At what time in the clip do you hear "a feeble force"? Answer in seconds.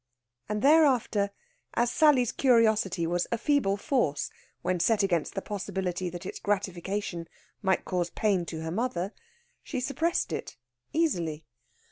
3.31-4.31